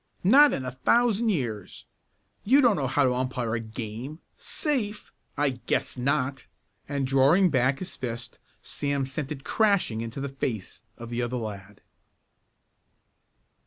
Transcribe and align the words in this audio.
Not 0.23 0.51
in 0.51 0.65
a 0.65 0.71
thousand 0.71 1.29
years! 1.29 1.85
You 2.43 2.59
don't 2.59 2.75
know 2.75 2.87
how 2.87 3.03
to 3.03 3.13
umpire 3.13 3.53
a 3.53 3.59
game. 3.59 4.19
Safe! 4.35 5.13
I 5.37 5.49
guess 5.51 5.95
not!" 5.95 6.47
and 6.89 7.05
drawing 7.05 7.51
back 7.51 7.77
his 7.77 7.95
fist 7.95 8.39
Sam 8.63 9.05
sent 9.05 9.31
it 9.31 9.43
crashing 9.43 10.01
into 10.01 10.19
the 10.19 10.29
face 10.29 10.81
of 10.97 11.11
the 11.11 11.21
other 11.21 11.37
lad. 11.37 11.81